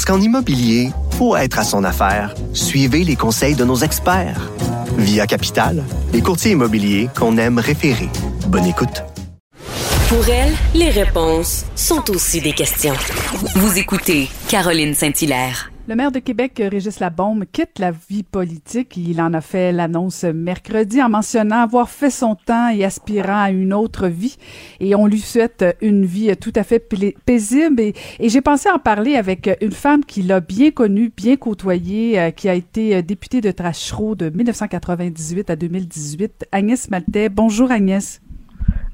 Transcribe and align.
Parce 0.00 0.16
qu'en 0.16 0.24
immobilier, 0.24 0.92
pour 1.18 1.36
être 1.36 1.58
à 1.58 1.62
son 1.62 1.84
affaire, 1.84 2.34
suivez 2.54 3.04
les 3.04 3.16
conseils 3.16 3.54
de 3.54 3.66
nos 3.66 3.76
experts. 3.76 4.50
Via 4.96 5.26
Capital, 5.26 5.84
les 6.14 6.22
courtiers 6.22 6.52
immobiliers 6.52 7.10
qu'on 7.14 7.36
aime 7.36 7.58
référer. 7.58 8.08
Bonne 8.46 8.64
écoute. 8.64 9.04
Pour 10.08 10.26
elle, 10.26 10.54
les 10.74 10.88
réponses 10.88 11.66
sont 11.76 12.10
aussi 12.10 12.40
des 12.40 12.54
questions. 12.54 12.94
Vous 13.56 13.76
écoutez 13.76 14.30
Caroline 14.48 14.94
Saint-Hilaire. 14.94 15.70
Le 15.90 15.96
maire 15.96 16.12
de 16.12 16.20
Québec, 16.20 16.62
Régis 16.70 17.00
Labaume, 17.00 17.44
quitte 17.50 17.80
la 17.80 17.90
vie 17.90 18.22
politique. 18.22 18.96
Il 18.96 19.20
en 19.20 19.34
a 19.34 19.40
fait 19.40 19.72
l'annonce 19.72 20.22
mercredi 20.22 21.02
en 21.02 21.08
mentionnant 21.08 21.62
avoir 21.62 21.90
fait 21.90 22.10
son 22.10 22.36
temps 22.36 22.68
et 22.68 22.84
aspirant 22.84 23.42
à 23.42 23.50
une 23.50 23.72
autre 23.74 24.06
vie. 24.06 24.36
Et 24.78 24.94
on 24.94 25.08
lui 25.08 25.18
souhaite 25.18 25.64
une 25.80 26.06
vie 26.06 26.30
tout 26.36 26.52
à 26.54 26.62
fait 26.62 26.78
paisible. 26.78 27.80
Et, 27.80 27.94
j'ai 28.20 28.40
pensé 28.40 28.70
en 28.70 28.78
parler 28.78 29.16
avec 29.16 29.50
une 29.60 29.72
femme 29.72 30.04
qui 30.04 30.22
l'a 30.22 30.38
bien 30.38 30.70
connue, 30.70 31.10
bien 31.16 31.36
côtoyée, 31.36 32.20
euh, 32.20 32.30
qui 32.30 32.48
a 32.48 32.54
été 32.54 33.02
députée 33.02 33.40
de 33.40 33.50
Tachereau 33.50 34.14
de 34.14 34.30
1998 34.30 35.50
à 35.50 35.56
2018, 35.56 36.46
Agnès 36.52 36.88
Maltais. 36.88 37.28
Bonjour 37.28 37.72
Agnès. 37.72 38.20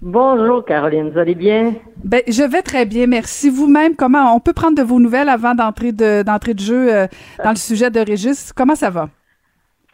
Bonjour 0.08 0.64
Caroline, 0.64 1.10
vous 1.10 1.18
allez 1.18 1.34
bien? 1.34 1.74
Ben, 2.04 2.22
je 2.28 2.44
vais 2.44 2.62
très 2.62 2.86
bien, 2.86 3.08
merci. 3.08 3.50
Vous-même, 3.50 3.96
comment 3.96 4.36
on 4.36 4.38
peut 4.38 4.52
prendre 4.52 4.76
de 4.76 4.82
vos 4.82 5.00
nouvelles 5.00 5.28
avant 5.28 5.52
d'entrer 5.52 5.90
de 5.90 6.22
d'entrée 6.22 6.54
de 6.54 6.60
jeu 6.60 6.94
euh, 6.94 7.06
dans 7.42 7.50
le 7.50 7.56
sujet 7.56 7.90
de 7.90 7.98
Régis? 7.98 8.52
Comment 8.52 8.76
ça 8.76 8.88
va? 8.88 9.08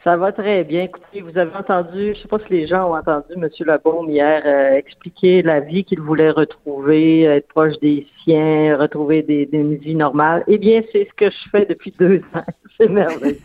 Ça 0.05 0.19
va 0.19 0.31
très 0.31 0.65
bien. 0.65 0.83
Écoutez, 0.83 1.23
vous 1.23 1.39
avez 1.39 1.57
entendu, 1.57 1.99
je 1.99 2.09
ne 2.11 2.15
sais 2.17 2.29
pas 2.29 2.39
si 2.41 2.53
les 2.53 2.67
gens 2.67 2.91
ont 2.91 2.95
entendu 2.95 3.33
M. 3.37 3.49
Labaume 3.61 4.11
hier 4.11 4.43
euh, 4.45 4.77
expliquer 4.77 5.41
la 5.41 5.61
vie 5.61 5.83
qu'il 5.83 6.03
voulait 6.03 6.31
retrouver, 6.31 7.23
être 7.23 7.49
proche 7.49 7.81
des 7.81 8.07
siens, 8.23 8.77
retrouver 8.77 9.23
des, 9.23 9.47
des, 9.47 9.57
une 9.57 9.77
vie 9.77 9.95
normale. 9.95 10.45
Eh 10.47 10.59
bien, 10.59 10.83
c'est 10.93 11.09
ce 11.09 11.15
que 11.15 11.31
je 11.31 11.49
fais 11.51 11.65
depuis 11.65 11.95
deux 11.99 12.21
ans. 12.35 12.45
C'est 12.77 12.91
merveilleux 12.91 13.39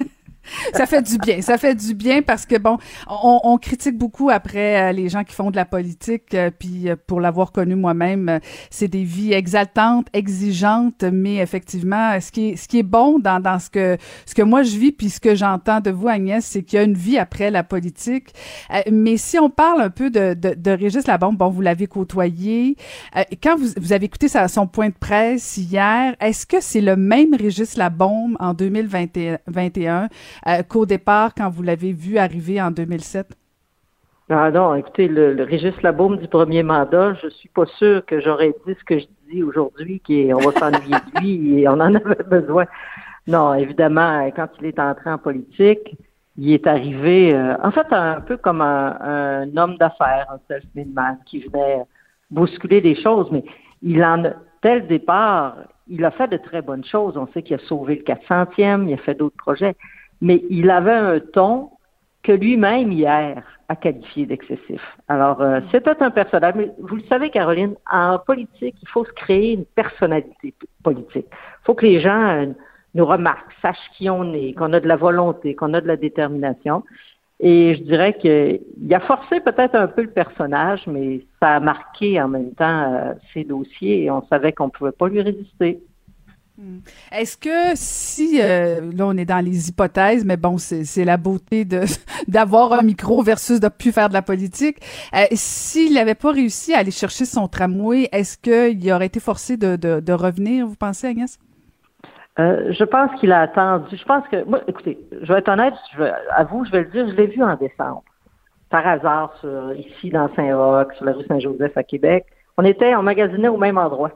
ça 0.73 0.85
fait 0.85 1.01
du 1.01 1.17
bien. 1.17 1.41
Ça 1.41 1.57
fait 1.57 1.75
du 1.75 1.93
bien 1.93 2.21
parce 2.21 2.45
que 2.45 2.57
bon, 2.57 2.77
on, 3.07 3.39
on 3.43 3.57
critique 3.57 3.97
beaucoup 3.97 4.29
après 4.29 4.89
euh, 4.89 4.91
les 4.91 5.09
gens 5.09 5.23
qui 5.23 5.33
font 5.33 5.51
de 5.51 5.55
la 5.55 5.65
politique, 5.65 6.33
euh, 6.33 6.51
puis 6.57 6.89
euh, 6.89 6.95
pour 7.07 7.21
l'avoir 7.21 7.51
connu 7.51 7.75
moi-même, 7.75 8.39
c'est 8.69 8.87
des 8.87 9.03
vies 9.03 9.33
exaltantes, 9.33 10.07
exigeantes, 10.13 11.03
mais 11.03 11.37
effectivement, 11.37 12.19
ce 12.19 12.31
qui 12.31 12.49
est, 12.49 12.55
ce 12.55 12.67
qui 12.67 12.79
est 12.79 12.83
bon 12.83 13.19
dans, 13.19 13.39
dans 13.39 13.59
ce 13.59 13.69
que 13.69 13.97
ce 14.25 14.33
que 14.33 14.41
moi 14.41 14.63
je 14.63 14.77
vis 14.77 14.91
puis 14.91 15.09
ce 15.09 15.19
que 15.19 15.35
j'entends 15.35 15.79
de 15.79 15.91
vous 15.91 16.07
Agnès, 16.07 16.45
c'est 16.45 16.63
qu'il 16.63 16.77
y 16.77 16.81
a 16.81 16.85
une 16.85 16.93
vie 16.93 17.17
après 17.17 17.51
la 17.51 17.63
politique. 17.63 18.33
mais 18.91 19.17
si 19.17 19.39
on 19.39 19.49
parle 19.49 19.81
un 19.81 19.89
peu 19.89 20.09
de 20.09 20.33
de, 20.33 20.53
de 20.53 20.71
Régis 20.71 21.07
Labombe, 21.07 21.37
bon, 21.37 21.49
vous 21.49 21.61
l'avez 21.61 21.87
côtoyé. 21.87 22.75
quand 23.41 23.57
vous, 23.57 23.67
vous 23.77 23.93
avez 23.93 24.05
écouté 24.05 24.27
son 24.27 24.67
point 24.67 24.89
de 24.89 24.95
presse 24.99 25.57
hier, 25.57 26.15
est-ce 26.19 26.45
que 26.45 26.57
c'est 26.59 26.81
le 26.81 26.95
même 26.95 27.33
Régis 27.33 27.77
Labombe 27.77 28.35
en 28.39 28.53
2021? 28.53 30.09
Euh, 30.45 30.61
qu'au 30.63 30.85
départ 30.85 31.33
quand 31.35 31.49
vous 31.49 31.63
l'avez 31.63 31.93
vu 31.93 32.17
arriver 32.17 32.61
en 32.61 32.71
2007? 32.71 33.35
Ah 34.30 34.52
non, 34.52 34.75
écoutez, 34.75 35.08
le, 35.08 35.33
le 35.33 35.43
Régis 35.43 35.81
Labaume 35.81 36.17
du 36.17 36.27
premier 36.27 36.61
mandat, 36.61 37.14
je 37.14 37.30
suis 37.30 37.48
pas 37.48 37.65
sûr 37.65 38.05
que 38.05 38.20
j'aurais 38.20 38.53
dit 38.65 38.75
ce 38.77 38.83
que 38.83 38.99
je 38.99 39.05
dis 39.31 39.42
aujourd'hui, 39.42 40.02
qu'on 40.05 40.39
va 40.39 40.52
s'ennuyer 40.59 40.95
de 40.95 41.20
lui 41.21 41.61
et 41.61 41.67
on 41.70 41.73
en 41.73 41.95
avait 41.95 42.23
besoin. 42.30 42.65
Non, 43.27 43.53
évidemment, 43.53 44.30
quand 44.36 44.49
il 44.59 44.67
est 44.67 44.80
entré 44.80 45.09
en 45.09 45.17
politique, 45.17 45.98
il 46.37 46.52
est 46.52 46.67
arrivé, 46.67 47.33
euh, 47.33 47.55
en 47.64 47.71
fait, 47.71 47.87
un 47.92 48.21
peu 48.21 48.37
comme 48.37 48.61
un, 48.61 49.48
homme 49.58 49.77
d'affaires, 49.77 50.27
un 50.30 50.39
self-made 50.48 51.17
qui 51.25 51.39
venait 51.39 51.83
bousculer 52.30 52.80
des 52.81 52.95
choses, 53.02 53.27
mais 53.31 53.43
il 53.81 54.04
en 54.04 54.25
a, 54.25 54.30
tel 54.61 54.87
départ, 54.87 55.55
il 55.87 56.05
a 56.05 56.11
fait 56.11 56.27
de 56.27 56.37
très 56.37 56.61
bonnes 56.61 56.86
choses. 56.86 57.17
On 57.17 57.27
sait 57.27 57.43
qu'il 57.43 57.55
a 57.55 57.59
sauvé 57.67 57.95
le 57.95 58.04
400e, 58.04 58.87
il 58.87 58.93
a 58.93 58.98
fait 58.98 59.15
d'autres 59.15 59.37
projets 59.37 59.75
mais 60.22 60.44
il 60.50 60.70
avait 60.70 60.92
un 60.92 61.20
ton 61.20 61.70
que 62.23 62.32
lui-même 62.32 62.92
hier 62.92 63.44
a 63.70 63.76
qualifié 63.76 64.26
d'excessif. 64.26 64.82
Alors, 65.08 65.42
euh, 65.42 65.60
c'était 65.72 66.02
un 66.02 66.11
personnage. 66.11 66.55
Mais 66.55 66.72
vous 66.80 66.95
le 66.95 67.04
savez, 67.10 67.30
Caroline, 67.30 67.76
en 67.92 68.17
politique, 68.20 68.76
il 68.82 68.88
faut 68.88 69.05
se 69.05 69.11
créer 69.11 69.54
une 69.54 69.66
personnalité 69.66 70.54
politique. 70.83 71.28
Il 71.32 71.66
faut 71.66 71.73
que 71.73 71.86
les 71.86 72.00
gens 72.00 72.28
euh, 72.30 72.45
nous 72.95 73.05
remarquent, 73.05 73.54
sachent 73.61 73.92
qui 73.98 74.10
on 74.10 74.33
est, 74.33 74.54
qu'on 74.54 74.73
a 74.73 74.80
de 74.80 74.88
la 74.88 74.95
volonté, 74.95 75.55
qu'on 75.55 75.73
a 75.73 75.82
de 75.82 75.88
la 75.88 75.98
détermination. 75.98 76.84
Et 77.39 77.76
je 77.76 77.84
dirais 77.84 78.17
qu'il 78.17 78.94
a 78.94 78.99
forcé 79.02 79.39
peut-être 79.42 79.76
un 79.76 79.88
peu 79.88 80.02
le 80.02 80.10
personnage, 80.10 80.88
mais 80.88 81.26
ça 81.39 81.58
a 81.58 81.60
marqué 81.60 82.20
en 82.22 82.30
même 82.30 82.54
temps 82.55 82.94
euh, 82.94 83.14
ses 83.34 83.44
dossiers 83.44 84.05
et 84.05 84.11
on 84.11 84.26
savait 84.28 84.54
qu'on 84.54 84.66
ne 84.66 84.72
pouvait 84.72 84.92
pas 84.92 85.08
lui 85.08 85.22
résister. 85.22 85.80
Hmm. 86.59 86.79
Est-ce 87.11 87.37
que 87.37 87.75
si, 87.75 88.41
euh, 88.41 88.91
là 88.91 89.05
on 89.05 89.15
est 89.15 89.25
dans 89.25 89.45
les 89.45 89.69
hypothèses, 89.69 90.25
mais 90.25 90.37
bon, 90.37 90.57
c'est 90.57 91.05
la 91.05 91.17
beauté 91.17 91.65
d'avoir 92.27 92.73
un 92.73 92.81
micro 92.81 93.21
versus 93.21 93.59
de 93.59 93.67
plus 93.67 93.91
faire 93.91 94.09
de 94.09 94.15
la 94.15 94.23
politique, 94.23 94.77
euh, 95.13 95.25
s'il 95.33 95.93
n'avait 95.93 96.15
pas 96.15 96.31
réussi 96.31 96.73
à 96.73 96.79
aller 96.79 96.89
chercher 96.89 97.25
son 97.25 97.47
tramway, 97.47 98.09
est-ce 98.11 98.39
qu'il 98.39 98.91
aurait 98.91 99.05
été 99.05 99.19
forcé 99.19 99.55
de, 99.55 99.75
de, 99.75 100.13
revenir, 100.13 100.65
vous 100.65 100.75
pensez, 100.75 101.05
Agnès? 101.05 101.37
Euh, 102.39 102.73
je 102.73 102.83
pense 102.85 103.11
qu'il 103.19 103.31
a 103.31 103.41
attendu. 103.41 103.95
Je 103.95 104.05
pense 104.05 104.27
que, 104.27 104.43
moi, 104.45 104.61
écoutez, 104.67 104.97
je 105.21 105.31
vais 105.31 105.39
être 105.39 105.49
honnête, 105.49 105.75
je 105.95 106.03
à 106.03 106.43
vous, 106.43 106.65
je 106.65 106.71
vais 106.71 106.81
le 106.81 106.89
dire, 106.89 107.07
je 107.07 107.13
l'ai 107.13 107.27
vu 107.27 107.43
en 107.43 107.55
décembre, 107.55 108.03
par 108.71 108.87
hasard, 108.87 109.33
ici 109.77 110.09
dans 110.09 110.27
Saint-Roch, 110.35 110.91
sur 110.95 111.05
la 111.05 111.13
rue 111.13 111.25
Saint-Joseph 111.27 111.77
à 111.77 111.83
Québec. 111.83 112.25
On 112.57 112.63
était, 112.63 112.95
on 112.95 113.03
magasinait 113.03 113.47
au 113.47 113.57
même 113.57 113.77
endroit. 113.77 114.11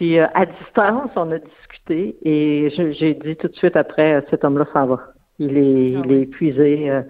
Puis 0.00 0.18
euh, 0.18 0.26
à 0.32 0.46
distance, 0.46 1.10
on 1.14 1.30
a 1.30 1.38
discuté 1.38 2.16
et 2.24 2.70
j'ai 2.70 3.12
dit 3.12 3.36
tout 3.36 3.48
de 3.48 3.56
suite 3.56 3.76
après, 3.76 4.14
euh, 4.14 4.20
cet 4.30 4.44
homme-là 4.44 4.64
s'en 4.72 4.86
va. 4.86 4.98
Il 5.38 5.58
est, 5.58 5.94
ah 5.94 6.02
il 6.02 6.12
est 6.12 6.20
épuisé, 6.22 6.90
euh, 6.90 7.02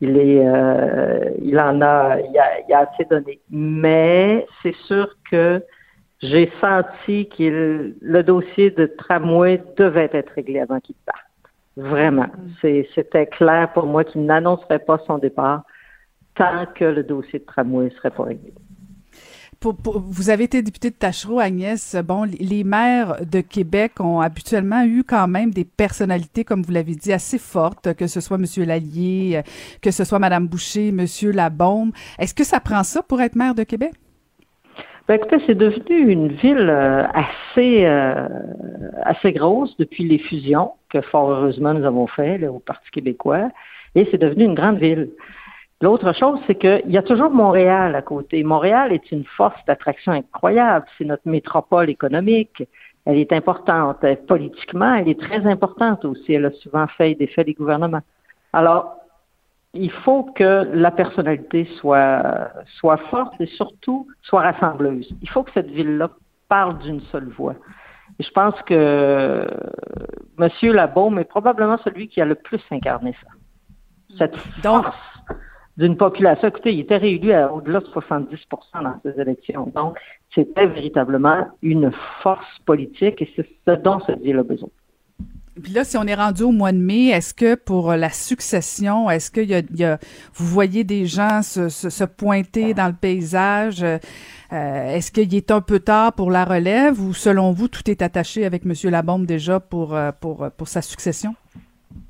il 0.00 0.16
est, 0.16 0.36
il 1.42 1.60
en 1.60 1.82
a, 1.82 2.16
il 2.20 2.38
a, 2.38 2.60
il 2.66 2.72
a 2.72 2.88
assez 2.88 3.04
donné. 3.04 3.38
Mais 3.50 4.46
c'est 4.62 4.74
sûr 4.86 5.14
que 5.30 5.62
j'ai 6.22 6.50
senti 6.58 7.28
que 7.28 7.92
le 8.00 8.22
dossier 8.22 8.70
de 8.70 8.86
tramway 8.86 9.62
devait 9.76 10.08
être 10.14 10.30
réglé 10.30 10.60
avant 10.60 10.80
qu'il 10.80 10.96
parte. 11.04 11.20
Vraiment. 11.76 12.28
Mm. 12.62 12.84
C'était 12.94 13.26
clair 13.26 13.70
pour 13.74 13.84
moi 13.84 14.04
qu'il 14.04 14.24
n'annoncerait 14.24 14.78
pas 14.78 14.96
son 15.06 15.18
départ 15.18 15.64
tant 16.34 16.64
que 16.74 16.86
le 16.86 17.02
dossier 17.02 17.40
de 17.40 17.44
tramway 17.44 17.84
ne 17.84 17.90
serait 17.90 18.10
pas 18.10 18.22
réglé 18.22 18.54
vous 19.64 20.30
avez 20.30 20.44
été 20.44 20.62
député 20.62 20.90
de 20.90 20.96
Tachereau, 20.96 21.38
Agnès. 21.40 21.96
Bon, 22.04 22.24
les 22.24 22.64
maires 22.64 23.16
de 23.24 23.40
Québec 23.40 23.92
ont 24.00 24.20
habituellement 24.20 24.84
eu 24.84 25.04
quand 25.04 25.28
même 25.28 25.50
des 25.50 25.64
personnalités, 25.64 26.44
comme 26.44 26.62
vous 26.62 26.72
l'avez 26.72 26.94
dit, 26.94 27.12
assez 27.12 27.38
fortes, 27.38 27.94
que 27.94 28.06
ce 28.06 28.20
soit 28.20 28.36
M. 28.36 28.46
Lallier, 28.66 29.42
que 29.80 29.90
ce 29.90 30.04
soit 30.04 30.18
Mme 30.18 30.46
Boucher, 30.46 30.88
M. 30.88 31.06
Labaume. 31.32 31.92
Est-ce 32.18 32.34
que 32.34 32.44
ça 32.44 32.60
prend 32.60 32.82
ça 32.82 33.02
pour 33.02 33.20
être 33.20 33.36
maire 33.36 33.54
de 33.54 33.62
Québec? 33.62 33.92
Ben, 35.08 35.14
écoutez, 35.14 35.38
c'est 35.46 35.56
devenu 35.56 36.10
une 36.10 36.28
ville 36.28 36.68
euh, 36.70 37.04
assez, 37.12 37.84
euh, 37.84 38.28
assez 39.02 39.32
grosse 39.32 39.76
depuis 39.76 40.04
les 40.04 40.18
fusions 40.18 40.72
que 40.90 41.00
fort 41.00 41.30
heureusement 41.30 41.74
nous 41.74 41.84
avons 41.84 42.06
fait 42.06 42.46
au 42.46 42.60
Parti 42.60 42.88
québécois. 42.90 43.48
Et 43.94 44.06
c'est 44.10 44.18
devenu 44.18 44.44
une 44.44 44.54
grande 44.54 44.78
ville. 44.78 45.10
L'autre 45.82 46.12
chose, 46.14 46.38
c'est 46.46 46.54
qu'il 46.54 46.92
y 46.92 46.96
a 46.96 47.02
toujours 47.02 47.30
Montréal 47.30 47.96
à 47.96 48.02
côté. 48.02 48.44
Montréal 48.44 48.92
est 48.92 49.10
une 49.10 49.24
force 49.24 49.58
d'attraction 49.66 50.12
incroyable. 50.12 50.86
C'est 50.96 51.04
notre 51.04 51.28
métropole 51.28 51.90
économique. 51.90 52.62
Elle 53.04 53.18
est 53.18 53.32
importante. 53.32 54.06
Politiquement, 54.28 54.94
elle 54.94 55.08
est 55.08 55.18
très 55.18 55.44
importante 55.44 56.04
aussi. 56.04 56.34
Elle 56.34 56.46
a 56.46 56.52
souvent 56.52 56.86
fait 56.86 57.16
des 57.16 57.26
faits 57.26 57.46
des 57.46 57.54
gouvernements. 57.54 58.02
Alors, 58.52 58.94
il 59.74 59.90
faut 59.90 60.22
que 60.22 60.68
la 60.72 60.92
personnalité 60.92 61.68
soit, 61.80 62.52
soit 62.78 62.98
forte 63.10 63.40
et 63.40 63.46
surtout 63.46 64.06
soit 64.22 64.42
rassembleuse. 64.42 65.12
Il 65.20 65.28
faut 65.30 65.42
que 65.42 65.50
cette 65.50 65.70
ville-là 65.70 66.10
parle 66.48 66.78
d'une 66.78 67.00
seule 67.10 67.28
voix. 67.30 67.56
Et 68.20 68.22
je 68.22 68.30
pense 68.30 68.54
que 68.66 69.48
M. 70.38 70.48
Labaume 70.62 71.18
est 71.18 71.24
probablement 71.24 71.78
celui 71.78 72.06
qui 72.06 72.20
a 72.20 72.24
le 72.24 72.36
plus 72.36 72.60
incarné 72.70 73.16
ça. 73.20 73.30
Cette 74.16 74.36
force 74.62 75.11
d'une 75.76 75.96
population. 75.96 76.48
Écoutez, 76.48 76.74
il 76.74 76.80
était 76.80 76.98
réélu 76.98 77.32
à 77.32 77.52
au-delà 77.52 77.80
de 77.80 77.86
70% 77.86 78.36
dans 78.74 79.00
ces 79.04 79.20
élections. 79.20 79.70
Donc, 79.74 79.98
c'était 80.34 80.66
véritablement 80.66 81.46
une 81.62 81.92
force 82.22 82.58
politique 82.66 83.22
et 83.22 83.32
c'est 83.36 83.48
ce 83.66 83.80
dont 83.80 84.00
ce 84.00 84.12
ville 84.12 84.38
a 84.38 84.42
besoin. 84.42 84.68
Puis 85.62 85.72
là, 85.72 85.84
si 85.84 85.98
on 85.98 86.04
est 86.04 86.14
rendu 86.14 86.44
au 86.44 86.50
mois 86.50 86.72
de 86.72 86.78
mai, 86.78 87.08
est-ce 87.08 87.34
que 87.34 87.56
pour 87.56 87.92
la 87.92 88.08
succession, 88.08 89.10
est-ce 89.10 89.30
qu'il 89.30 89.50
y, 89.50 89.78
y 89.78 89.84
a, 89.84 89.98
vous 90.32 90.46
voyez 90.46 90.82
des 90.82 91.04
gens 91.04 91.42
se, 91.42 91.68
se, 91.68 91.90
se 91.90 92.04
pointer 92.04 92.72
dans 92.72 92.86
le 92.86 92.94
paysage? 92.94 93.82
Euh, 93.82 93.98
est-ce 94.50 95.12
qu'il 95.12 95.34
est 95.34 95.50
un 95.50 95.60
peu 95.60 95.78
tard 95.78 96.14
pour 96.14 96.30
la 96.30 96.46
relève 96.46 96.98
ou 97.02 97.12
selon 97.12 97.52
vous, 97.52 97.68
tout 97.68 97.90
est 97.90 98.00
attaché 98.00 98.46
avec 98.46 98.64
M. 98.64 98.72
Labombe 98.90 99.26
déjà 99.26 99.60
pour, 99.60 99.94
euh, 99.94 100.10
pour, 100.18 100.48
pour 100.56 100.68
sa 100.68 100.80
succession? 100.80 101.34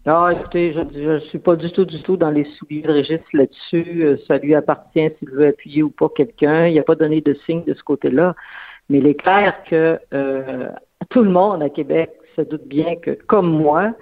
Non, 0.04 0.28
écoutez, 0.30 0.72
je 0.72 0.80
ne 0.80 1.18
suis 1.20 1.38
pas 1.38 1.54
du 1.54 1.70
tout, 1.70 1.84
du 1.84 2.02
tout 2.02 2.16
dans 2.16 2.30
les 2.30 2.44
souliers 2.56 2.82
de 2.82 2.92
registre 2.92 3.28
là-dessus. 3.34 4.04
Euh, 4.04 4.16
ça 4.26 4.38
lui 4.38 4.52
appartient 4.52 5.08
s'il 5.18 5.30
veut 5.30 5.46
appuyer 5.46 5.84
ou 5.84 5.90
pas 5.90 6.08
quelqu'un. 6.08 6.66
Il 6.66 6.74
n'a 6.74 6.82
pas 6.82 6.96
donné 6.96 7.20
de 7.20 7.34
signe 7.46 7.62
de 7.64 7.74
ce 7.74 7.84
côté-là. 7.84 8.34
Mais 8.88 8.98
il 8.98 9.06
est 9.06 9.14
clair 9.14 9.54
que 9.70 10.00
euh, 10.12 10.68
tout 11.08 11.22
le 11.22 11.30
monde 11.30 11.62
à 11.62 11.68
Québec 11.68 12.10
se 12.34 12.42
doute 12.42 12.66
bien 12.66 12.96
que, 12.96 13.12
comme 13.12 13.48
moi, 13.48 13.92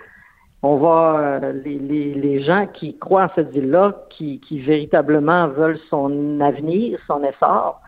on 0.62 0.78
va 0.78 1.40
euh, 1.42 1.52
les, 1.64 1.78
les, 1.78 2.14
les, 2.14 2.42
gens 2.42 2.66
qui 2.66 2.96
croient 2.96 3.24
en 3.24 3.34
cette 3.34 3.50
ville-là, 3.50 4.06
qui, 4.08 4.40
qui 4.40 4.58
véritablement 4.58 5.48
veulent 5.48 5.80
son 5.90 6.40
avenir, 6.40 6.98
son 7.06 7.22
essor, 7.24 7.82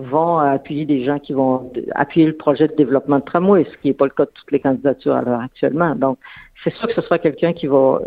vont 0.00 0.38
appuyer 0.38 0.84
des 0.84 1.04
gens 1.04 1.18
qui 1.18 1.32
vont 1.32 1.72
appuyer 1.94 2.26
le 2.26 2.36
projet 2.36 2.68
de 2.68 2.74
développement 2.74 3.18
de 3.18 3.24
tramway, 3.24 3.64
ce 3.64 3.76
qui 3.78 3.88
n'est 3.88 3.94
pas 3.94 4.06
le 4.06 4.10
cas 4.10 4.24
de 4.24 4.30
toutes 4.32 4.50
les 4.50 4.60
candidatures 4.60 5.14
à 5.14 5.22
l'heure 5.22 5.40
actuellement. 5.40 5.94
Donc, 5.94 6.18
c'est 6.64 6.74
sûr 6.74 6.88
que 6.88 6.94
ce 6.94 7.00
sera 7.02 7.18
quelqu'un 7.18 7.52
qui 7.52 7.66
va 7.66 8.00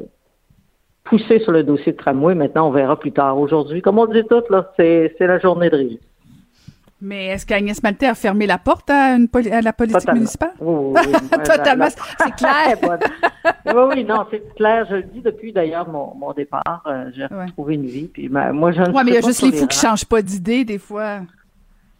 pousser 1.03 1.39
sur 1.39 1.51
le 1.51 1.63
dossier 1.63 1.91
de 1.91 1.97
tramway. 1.97 2.35
Maintenant, 2.35 2.67
on 2.67 2.71
verra 2.71 2.99
plus 2.99 3.11
tard. 3.11 3.37
Aujourd'hui, 3.37 3.81
comme 3.81 3.99
on 3.99 4.05
dit 4.05 4.23
tout, 4.29 4.43
là, 4.49 4.71
c'est, 4.77 5.13
la 5.19 5.39
journée 5.39 5.69
de 5.69 5.75
régime. 5.75 5.99
Mais 7.01 7.27
est-ce 7.27 7.45
qu'Agnès 7.45 7.83
Maltais 7.83 8.07
a 8.07 8.15
fermé 8.15 8.47
la 8.47 8.57
porte 8.57 8.89
à, 8.89 9.17
une 9.17 9.27
à 9.51 9.61
la 9.61 9.73
politique 9.73 9.99
Totalement. 9.99 10.19
municipale? 10.19 10.53
Oui, 10.61 10.93
oui, 10.95 11.01
oui. 11.05 11.29
Totalement, 11.43 11.87
c'est 11.89 12.35
clair. 12.35 12.77
oui, 13.65 13.81
oui, 13.89 14.03
non, 14.05 14.25
c'est 14.31 14.55
clair. 14.55 14.87
Je 14.89 14.95
le 14.95 15.03
dis 15.03 15.19
depuis 15.19 15.51
d'ailleurs 15.51 15.89
mon, 15.89 16.15
mon 16.15 16.31
départ. 16.31 16.81
Euh, 16.87 17.11
j'ai 17.13 17.23
ouais. 17.23 17.45
retrouvé 17.45 17.75
une 17.75 17.87
vie. 17.87 18.07
Puis, 18.07 18.29
moi, 18.29 18.71
je 18.71 18.79
ne 18.79 18.91
ouais, 18.91 19.03
mais 19.03 19.11
il 19.11 19.15
y 19.15 19.17
a 19.17 19.21
juste 19.21 19.41
les 19.41 19.51
fous 19.51 19.67
qui 19.67 19.77
changent 19.77 20.05
pas 20.05 20.21
d'idée 20.21 20.63
des 20.63 20.77
fois. 20.77 21.19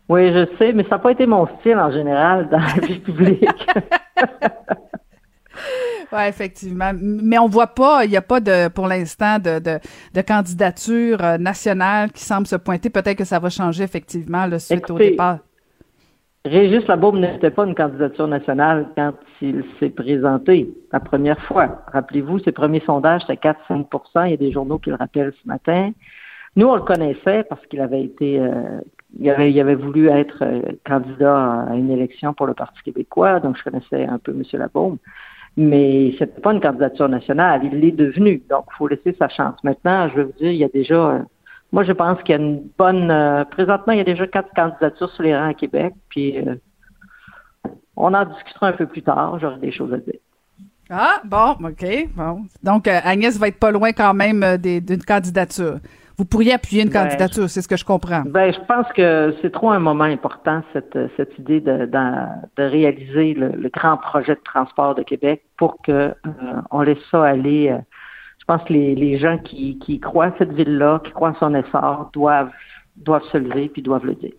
Oui, 0.10 0.34
je 0.34 0.46
sais, 0.58 0.74
mais 0.74 0.84
ça 0.84 0.92
n'a 0.92 1.00
pas 1.00 1.12
été 1.12 1.26
mon 1.26 1.48
style 1.60 1.78
en 1.78 1.92
général 1.92 2.50
dans 2.50 2.60
la 2.60 2.86
vie 2.86 3.00
publique. 3.00 3.48
Oui, 6.12 6.28
effectivement. 6.28 6.92
Mais 6.96 7.40
on 7.40 7.48
voit 7.48 7.68
pas, 7.68 8.06
il 8.06 8.12
n'y 8.12 8.18
a 8.18 8.22
pas 8.22 8.40
de, 8.40 8.68
pour 8.68 8.88
l'instant, 8.88 9.40
de, 9.40 9.58
de, 9.58 9.80
de, 10.14 10.22
candidature 10.22 11.18
euh, 11.24 11.38
nationale 11.40 12.12
qui 12.12 12.24
semble 12.24 12.46
se 12.46 12.56
pointer. 12.56 12.92
Peut-être 12.92 13.18
que 13.18 13.24
ça 13.24 13.40
va 13.40 13.50
changer 13.50 13.84
effectivement 13.84 14.46
le 14.46 14.60
suite 14.60 14.78
Écoutez, 14.78 14.94
au 14.94 14.98
départ. 15.12 15.40
Régis 16.46 16.86
Labaume 16.88 17.20
n'était 17.20 17.52
pas 17.52 17.66
une 17.66 17.74
candidature 17.74 18.28
nationale 18.28 18.90
quand 18.96 19.14
il 19.42 19.64
s'est 19.80 19.90
présenté 19.90 20.70
la 20.92 21.00
première 21.00 21.40
fois. 21.46 21.84
Rappelez-vous, 21.92 22.40
ses 22.40 22.52
premiers 22.52 22.82
sondages, 22.82 23.22
c'était 23.22 23.50
4-5% 23.70 24.26
Il 24.26 24.32
y 24.32 24.34
a 24.34 24.38
des 24.38 24.52
journaux 24.52 24.78
qui 24.78 24.90
le 24.90 24.98
rappellent 24.98 25.34
ce 25.42 25.48
matin. 25.48 25.92
Nous, 26.56 26.68
on 26.68 26.76
le 26.76 26.82
connaissait 26.82 27.44
parce 27.50 27.66
qu'il 27.68 27.80
avait 27.82 28.04
été, 28.04 28.40
euh, 28.40 28.82
il, 29.20 29.30
avait, 29.30 29.76
voulu 29.76 30.08
être 30.10 30.44
euh, 30.44 30.62
candidat 30.86 31.66
à 31.70 31.76
une 31.76 31.92
élection 31.92 32.34
pour 32.34 32.48
le 32.48 32.54
Parti 32.54 32.82
québécois, 32.84 33.40
donc 33.40 33.58
je 33.58 33.64
connaissais 33.64 34.06
un 34.06 34.18
peu 34.18 34.32
M. 34.32 34.44
Labaume 34.54 34.98
mais 35.56 36.16
c'était 36.18 36.42
pas 36.42 36.52
une 36.52 36.62
candidature 36.62 37.08
nationale. 37.08 37.62
Il 37.64 37.80
l'est 37.80 37.92
devenu. 37.92 38.42
Donc, 38.50 38.66
il 38.72 38.76
faut 38.76 38.88
laisser 38.88 39.16
sa 39.20 39.30
chance. 39.30 39.56
Maintenant, 39.64 40.10
je 40.10 40.16
vais 40.16 40.24
vous 40.24 40.32
dire, 40.32 40.52
il 40.52 40.58
y 40.58 40.64
a 40.64 40.68
déjà, 40.68 40.96
euh, 40.96 41.20
moi, 41.72 41.84
je 41.84 41.92
pense 41.92 42.20
qu'il 42.24 42.36
y 42.36 42.38
a 42.40 42.42
une 42.42 42.68
bonne, 42.78 43.12
euh, 43.12 43.46
présentement, 43.46 43.94
il 43.94 44.00
y 44.00 44.02
a 44.02 44.06
déjà 44.06 44.26
quatre 44.26 44.52
candidatures 44.56 45.12
sur 45.12 45.24
les 45.24 45.38
rangs 45.38 45.50
à 45.50 45.54
Québec, 45.54 45.94
puis 46.10 46.44
on 47.96 48.14
en 48.14 48.26
discutera 48.26 48.70
un 48.70 48.74
peu 48.74 48.88
plus 48.88 49.04
tard. 49.04 49.38
J'aurai 49.40 49.60
des 49.60 49.72
choses 49.72 49.94
à 49.94 49.98
dire. 49.98 50.20
Ah, 50.90 51.22
bon, 51.24 51.52
OK. 51.64 52.10
Bon. 52.16 52.46
Donc, 52.64 52.88
Agnès 52.88 53.38
va 53.38 53.48
être 53.48 53.60
pas 53.60 53.72
loin 53.72 53.92
quand 53.92 54.14
même 54.14 54.58
d'une 54.58 55.04
candidature. 55.04 55.78
Vous 56.18 56.26
pourriez 56.26 56.54
appuyer 56.54 56.84
une 56.84 56.90
Ben, 56.90 57.04
candidature, 57.06 57.50
c'est 57.50 57.62
ce 57.62 57.68
que 57.68 57.78
je 57.78 57.86
comprends. 57.86 58.22
Ben, 58.26 58.54
je 58.54 58.60
pense 58.68 58.86
que 58.96 59.36
c'est 59.42 59.52
trop 59.52 59.72
un 59.72 59.80
moment 59.80 60.04
important, 60.04 60.62
cette, 60.72 60.98
cette 61.18 61.38
idée 61.40 61.60
de, 61.60 61.86
de, 61.86 62.04
de 62.58 62.64
réaliser 62.64 63.34
le, 63.34 63.50
le, 63.50 63.70
grand 63.70 63.98
projet 63.98 64.36
de 64.36 64.42
transport 64.44 64.94
de 64.96 65.04
Québec 65.04 65.44
pour 65.58 65.82
que 65.82 65.92
euh, 65.92 66.14
on 66.72 66.82
laisse 66.82 67.00
ça 67.10 67.24
aller. 67.24 67.70
euh, 67.70 67.78
je 68.40 68.46
pense 68.46 68.64
que 68.66 68.74
les, 68.74 68.94
les 68.94 69.18
gens 69.18 69.38
qui, 69.38 69.80
qui 69.80 70.00
croient 70.00 70.26
à 70.26 70.34
cette 70.38 70.52
ville-là, 70.54 71.02
qui 71.04 71.12
croient 71.12 71.30
en 71.30 71.36
son 71.36 71.56
essor, 71.56 72.10
doivent, 72.14 72.52
doivent 72.98 73.24
se 73.32 73.38
lever 73.38 73.70
puis 73.70 73.82
doivent 73.82 74.06
le 74.06 74.16
dire. 74.16 74.34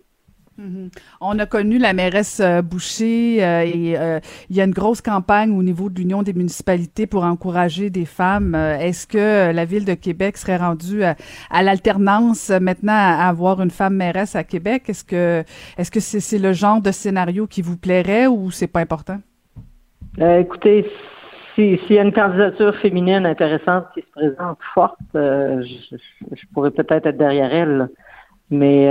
Mhm. 0.57 0.89
On 1.19 1.37
a 1.39 1.45
connu 1.45 1.77
la 1.77 1.91
mairesse 1.91 2.39
euh, 2.39 2.61
Boucher 2.61 3.43
euh, 3.43 3.63
et 3.63 3.97
euh, 3.97 4.19
il 4.49 4.55
y 4.55 4.61
a 4.61 4.63
une 4.63 4.71
grosse 4.71 5.01
campagne 5.01 5.51
au 5.51 5.61
niveau 5.61 5.89
de 5.89 5.99
l'Union 5.99 6.23
des 6.23 6.31
municipalités 6.31 7.07
pour 7.07 7.25
encourager 7.25 7.89
des 7.89 8.05
femmes. 8.05 8.55
Est-ce 8.55 9.05
que 9.05 9.51
la 9.51 9.65
ville 9.65 9.83
de 9.83 9.95
Québec 9.95 10.37
serait 10.37 10.55
rendue 10.55 11.03
à, 11.03 11.63
l'alternance 11.63 12.49
maintenant 12.49 12.93
à 12.93 13.27
avoir 13.27 13.61
une 13.61 13.69
femme 13.69 13.95
mairesse 13.95 14.35
à 14.35 14.45
Québec? 14.45 14.83
Est-ce 14.87 15.03
que 15.03 15.99
c'est 15.99 16.39
le 16.39 16.53
genre 16.53 16.81
de 16.81 16.91
scénario 16.91 17.47
qui 17.47 17.61
vous 17.61 17.77
plairait 17.77 18.27
ou 18.27 18.49
c'est 18.49 18.67
pas 18.67 18.79
important? 18.79 19.17
Écoutez, 20.17 20.85
s'il 21.55 21.79
si 21.81 21.95
y 21.95 21.99
a 21.99 22.03
une 22.03 22.13
candidature 22.13 22.73
féminine 22.77 23.25
intéressante 23.25 23.87
qui 23.93 24.01
se 24.01 24.11
présente 24.11 24.59
forte, 24.73 24.99
je, 25.13 25.97
pourrais 26.53 26.71
peut-être 26.71 27.07
être 27.07 27.17
derrière 27.17 27.53
elle. 27.53 27.77
Là. 27.77 27.87
Mais 28.51 28.87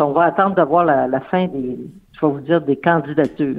on 0.00 0.12
va 0.12 0.24
attendre 0.24 0.54
d'avoir 0.54 0.84
la, 0.84 1.06
la, 1.06 1.20
fin 1.20 1.46
des, 1.46 1.78
je 2.12 2.26
vais 2.26 2.32
vous 2.32 2.40
dire, 2.40 2.60
des 2.60 2.76
candidatures. 2.76 3.56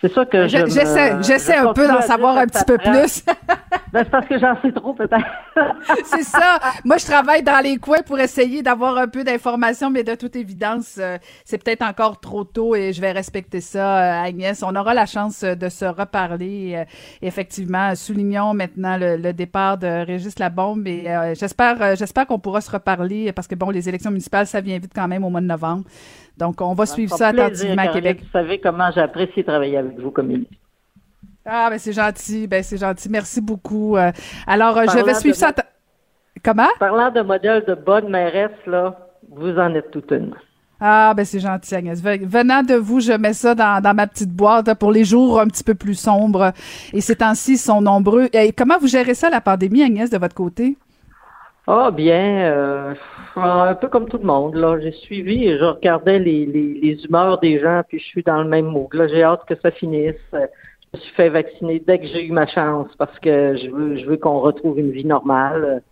C'est 0.00 0.12
sûr 0.12 0.28
que 0.28 0.46
je. 0.46 0.58
J'essaie, 0.66 1.22
j'essaie 1.22 1.56
un 1.56 1.72
peu 1.72 1.86
d'en 1.88 2.00
savoir 2.00 2.36
un 2.38 2.46
petit 2.46 2.64
peu 2.64 2.78
plus. 2.78 3.24
ben, 3.92 4.04
c'est 4.04 4.10
parce 4.10 4.26
que 4.26 4.38
j'en 4.38 4.60
sais 4.60 4.72
trop, 4.72 4.94
peut-être. 4.94 5.26
c'est 6.04 6.22
ça. 6.22 6.58
Moi, 6.84 6.98
je 6.98 7.06
travaille 7.06 7.42
dans 7.42 7.62
les 7.62 7.76
coins 7.78 8.02
pour 8.06 8.18
essayer 8.18 8.62
d'avoir 8.62 8.98
un 8.98 9.08
peu 9.08 9.24
d'informations, 9.24 9.90
mais 9.90 10.04
de 10.04 10.14
toute 10.14 10.36
évidence, 10.36 10.98
euh, 10.98 11.18
c'est 11.44 11.62
peut-être 11.62 11.82
encore 11.82 12.20
trop 12.20 12.44
tôt 12.44 12.74
et 12.74 12.92
je 12.92 13.00
vais 13.00 13.12
respecter 13.12 13.60
ça, 13.60 13.98
euh, 13.98 14.26
Agnès. 14.26 14.62
On 14.62 14.74
aura 14.76 14.94
la 14.94 15.06
chance 15.06 15.42
de 15.42 15.68
se 15.68 15.84
reparler. 15.84 16.74
Euh, 16.76 16.84
effectivement, 17.22 17.94
soulignons 17.94 18.54
maintenant 18.54 18.96
le, 18.96 19.16
le, 19.16 19.32
départ 19.32 19.78
de 19.78 20.06
Régis 20.06 20.38
Labombe 20.38 20.86
et 20.86 21.08
euh, 21.08 21.34
j'espère, 21.34 21.96
j'espère 21.96 22.26
qu'on 22.26 22.38
pourra 22.38 22.60
se 22.60 22.70
reparler 22.70 23.32
parce 23.32 23.48
que 23.48 23.54
bon, 23.54 23.70
les 23.70 23.88
élections 23.88 24.10
municipales, 24.10 24.46
ça 24.46 24.60
vient 24.60 24.78
vite 24.78 24.92
quand 24.94 25.08
même 25.08 25.24
au 25.24 25.30
mois 25.30 25.40
de 25.40 25.46
novembre. 25.46 25.84
Donc, 26.36 26.60
on 26.60 26.74
va 26.74 26.86
ça 26.86 26.94
suivre 26.94 27.16
ça 27.16 27.28
attentivement 27.28 27.82
à 27.82 27.88
Québec. 27.88 28.20
Vous 28.22 28.30
savez 28.30 28.60
comment 28.60 28.90
j'ai 28.94 29.00
apprécié 29.00 29.42
travailler 29.44 29.78
avec 29.78 29.98
vous 29.98 30.10
comme 30.10 30.28
ministre. 30.28 30.54
Ah, 31.50 31.70
ben 31.70 31.78
c'est 31.78 31.94
gentil, 31.94 32.46
ben 32.46 32.62
c'est 32.62 32.76
gentil. 32.76 33.08
Merci 33.08 33.40
beaucoup. 33.40 33.96
Euh, 33.96 34.12
alors, 34.46 34.74
Parlant 34.74 34.92
je 34.92 35.04
vais 35.04 35.14
suivre 35.14 35.36
ça. 35.36 35.50
Comment? 36.44 36.68
Parlant 36.78 37.10
de 37.10 37.22
modèle 37.22 37.64
de 37.66 37.74
bonne 37.74 38.10
mairesse, 38.10 38.50
là, 38.66 39.08
vous 39.30 39.58
en 39.58 39.74
êtes 39.74 39.90
toute 39.90 40.10
une. 40.12 40.34
Ah, 40.78 41.14
ben 41.16 41.24
c'est 41.24 41.40
gentil, 41.40 41.74
Agnès. 41.74 42.00
Venant 42.02 42.62
de 42.62 42.74
vous, 42.74 43.00
je 43.00 43.12
mets 43.12 43.32
ça 43.32 43.54
dans, 43.54 43.82
dans 43.82 43.94
ma 43.94 44.06
petite 44.06 44.30
boîte 44.30 44.72
pour 44.74 44.92
les 44.92 45.04
jours 45.04 45.40
un 45.40 45.46
petit 45.46 45.64
peu 45.64 45.74
plus 45.74 45.98
sombres. 45.98 46.52
Et 46.92 47.00
ces 47.00 47.16
temps-ci 47.16 47.56
sont 47.56 47.80
nombreux. 47.80 48.28
Et 48.34 48.52
comment 48.52 48.78
vous 48.78 48.86
gérez 48.86 49.14
ça, 49.14 49.30
la 49.30 49.40
pandémie, 49.40 49.82
Agnès, 49.82 50.10
de 50.10 50.18
votre 50.18 50.34
côté? 50.34 50.76
Ah, 51.66 51.90
bien, 51.90 52.52
euh, 52.52 52.94
un 53.36 53.74
peu 53.74 53.88
comme 53.88 54.08
tout 54.08 54.18
le 54.18 54.24
monde. 54.24 54.54
Là, 54.54 54.78
j'ai 54.80 54.92
suivi 54.92 55.46
et 55.46 55.58
je 55.58 55.64
regardais 55.64 56.18
les, 56.18 56.46
les, 56.46 56.78
les, 56.80 57.04
humeurs 57.04 57.40
des 57.40 57.58
gens, 57.58 57.82
puis 57.88 57.98
je 57.98 58.04
suis 58.04 58.22
dans 58.22 58.42
le 58.42 58.48
même 58.48 58.66
mood. 58.66 58.92
Là, 58.92 59.08
j'ai 59.08 59.22
hâte 59.22 59.42
que 59.48 59.54
ça 59.60 59.70
finisse. 59.70 60.14
Je 60.92 60.98
me 60.98 61.02
suis 61.02 61.14
fait 61.14 61.28
vacciner 61.28 61.80
dès 61.80 61.98
que 61.98 62.06
j'ai 62.06 62.24
eu 62.24 62.32
ma 62.32 62.46
chance 62.46 62.88
parce 62.98 63.18
que 63.18 63.56
je 63.56 63.70
veux, 63.70 63.96
je 63.98 64.06
veux 64.06 64.16
qu'on 64.16 64.40
retrouve 64.40 64.78
une 64.78 64.90
vie 64.90 65.04
normale. 65.04 65.82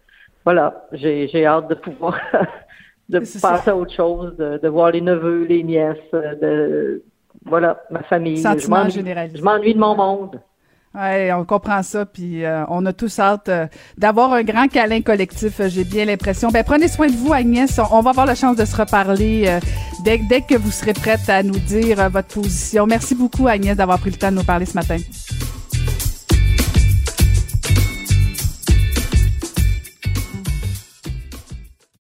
Voilà, 0.45 0.87
j'ai, 0.93 1.29
j'ai 1.29 1.45
hâte 1.45 1.69
de 1.69 1.75
pouvoir 1.75 2.19
de 3.09 3.19
passer 3.19 3.71
à 3.71 3.77
autre 3.77 3.93
chose, 3.93 4.37
de, 4.37 4.59
de, 4.59 4.69
voir 4.69 4.93
les 4.93 5.01
neveux, 5.01 5.45
les 5.45 5.63
nièces, 5.63 5.99
de 6.13 7.03
voilà, 7.45 7.83
ma 7.91 8.03
famille. 8.05 8.39
Sentiment 8.39 8.89
généralisé. 8.89 9.39
Je 9.39 9.45
m'ennuie 9.45 9.75
de 9.75 9.79
mon 9.79 9.95
monde. 9.95 10.41
On 10.99 11.45
comprend 11.45 11.83
ça, 11.83 12.07
puis 12.07 12.45
euh, 12.45 12.65
on 12.69 12.87
a 12.87 12.93
tous 12.93 13.19
hâte 13.19 13.51
euh, 13.51 13.67
d'avoir 13.99 14.33
un 14.33 14.43
grand 14.43 14.67
câlin 14.67 15.03
collectif, 15.03 15.61
euh, 15.61 15.69
j'ai 15.69 15.85
bien 15.85 16.07
l'impression. 16.07 16.49
Ben 16.49 16.65
prenez 16.65 16.89
soin 16.89 17.09
de 17.09 17.13
vous, 17.13 17.35
Agnès. 17.35 17.79
On, 17.91 18.01
va 18.01 18.11
avoir 18.11 18.25
la 18.25 18.35
chance 18.35 18.57
de 18.57 18.65
se 18.65 18.75
reparler 18.75 19.59
dès, 20.05 20.19
dès 20.19 20.41
que 20.41 20.55
vous 20.55 20.71
serez 20.71 20.95
prête 20.95 21.29
à 21.29 21.43
nous 21.43 21.59
dire 21.59 22.09
votre 22.09 22.29
position. 22.29 22.87
Merci 22.87 23.15
beaucoup, 23.15 23.47
Agnès, 23.47 23.77
d'avoir 23.77 23.99
pris 23.99 24.11
le 24.11 24.17
temps 24.17 24.31
de 24.31 24.37
nous 24.37 24.45
parler 24.45 24.65
ce 24.65 24.75
matin. 24.75 24.97